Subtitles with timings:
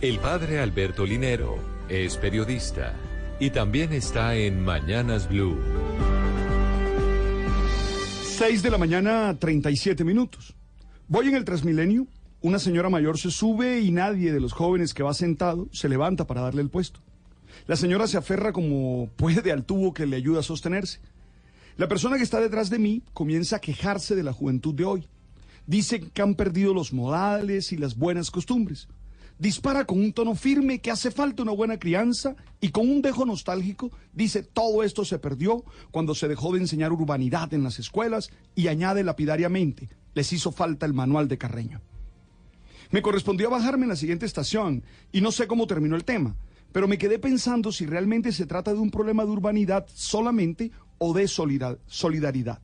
[0.00, 2.94] El padre Alberto Linero es periodista
[3.40, 5.58] y también está en Mañanas Blue.
[8.22, 10.54] 6 de la mañana, 37 minutos.
[11.08, 12.06] Voy en el Transmilenio,
[12.42, 16.28] una señora mayor se sube y nadie de los jóvenes que va sentado se levanta
[16.28, 17.00] para darle el puesto.
[17.66, 21.00] La señora se aferra como puede al tubo que le ayuda a sostenerse.
[21.76, 25.08] La persona que está detrás de mí comienza a quejarse de la juventud de hoy.
[25.66, 28.86] Dice que han perdido los modales y las buenas costumbres.
[29.38, 33.24] Dispara con un tono firme que hace falta una buena crianza y con un dejo
[33.24, 38.30] nostálgico dice todo esto se perdió cuando se dejó de enseñar urbanidad en las escuelas
[38.56, 41.80] y añade lapidariamente, les hizo falta el manual de Carreño.
[42.90, 46.34] Me correspondió bajarme en la siguiente estación y no sé cómo terminó el tema,
[46.72, 51.14] pero me quedé pensando si realmente se trata de un problema de urbanidad solamente o
[51.14, 52.60] de solidaridad.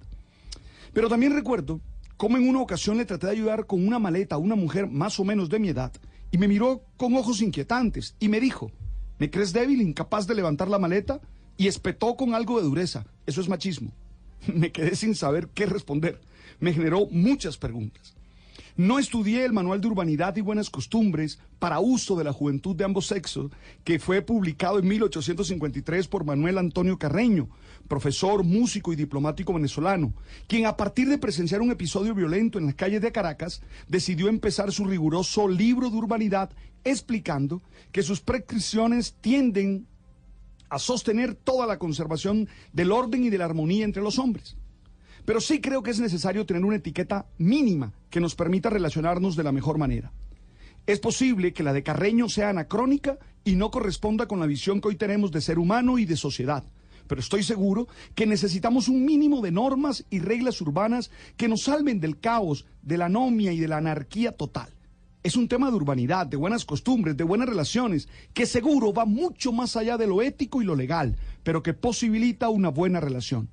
[0.92, 1.80] Pero también recuerdo
[2.16, 5.20] cómo en una ocasión le traté de ayudar con una maleta a una mujer más
[5.20, 5.92] o menos de mi edad
[6.34, 8.72] y me miró con ojos inquietantes y me dijo,
[9.20, 11.20] ¿me crees débil, incapaz de levantar la maleta?
[11.56, 13.06] Y espetó con algo de dureza.
[13.24, 13.92] Eso es machismo.
[14.52, 16.20] Me quedé sin saber qué responder.
[16.58, 18.16] Me generó muchas preguntas.
[18.76, 22.82] No estudié el Manual de Urbanidad y Buenas Costumbres para uso de la juventud de
[22.82, 23.52] ambos sexos,
[23.84, 27.48] que fue publicado en 1853 por Manuel Antonio Carreño,
[27.86, 30.12] profesor, músico y diplomático venezolano,
[30.48, 34.72] quien a partir de presenciar un episodio violento en las calles de Caracas, decidió empezar
[34.72, 36.50] su riguroso libro de urbanidad
[36.82, 39.86] explicando que sus prescripciones tienden
[40.68, 44.56] a sostener toda la conservación del orden y de la armonía entre los hombres.
[45.24, 49.44] Pero sí creo que es necesario tener una etiqueta mínima que nos permita relacionarnos de
[49.44, 50.12] la mejor manera.
[50.86, 54.88] Es posible que la de Carreño sea anacrónica y no corresponda con la visión que
[54.88, 56.64] hoy tenemos de ser humano y de sociedad.
[57.06, 62.00] Pero estoy seguro que necesitamos un mínimo de normas y reglas urbanas que nos salven
[62.00, 64.68] del caos, de la anomia y de la anarquía total.
[65.22, 69.52] Es un tema de urbanidad, de buenas costumbres, de buenas relaciones, que seguro va mucho
[69.52, 73.48] más allá de lo ético y lo legal, pero que posibilita una buena relación.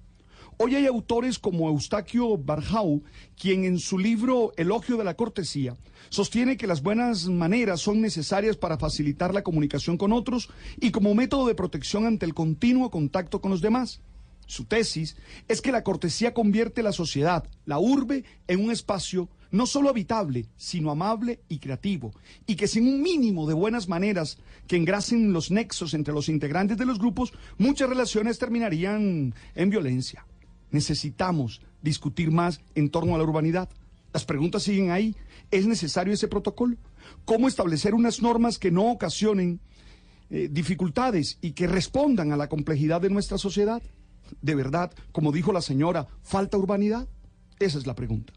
[0.63, 3.01] Hoy hay autores como Eustaquio Barjau,
[3.35, 5.75] quien en su libro Elogio de la Cortesía
[6.09, 11.15] sostiene que las buenas maneras son necesarias para facilitar la comunicación con otros y como
[11.15, 14.01] método de protección ante el continuo contacto con los demás.
[14.45, 15.17] Su tesis
[15.47, 20.45] es que la cortesía convierte la sociedad, la urbe, en un espacio no solo habitable,
[20.57, 22.13] sino amable y creativo,
[22.45, 26.77] y que sin un mínimo de buenas maneras que engrasen los nexos entre los integrantes
[26.77, 30.23] de los grupos, muchas relaciones terminarían en violencia.
[30.71, 33.69] Necesitamos discutir más en torno a la urbanidad.
[34.13, 35.15] Las preguntas siguen ahí.
[35.51, 36.77] ¿Es necesario ese protocolo?
[37.25, 39.59] ¿Cómo establecer unas normas que no ocasionen
[40.29, 43.81] eh, dificultades y que respondan a la complejidad de nuestra sociedad?
[44.41, 47.07] ¿De verdad, como dijo la señora, falta urbanidad?
[47.59, 48.33] Esa es la pregunta.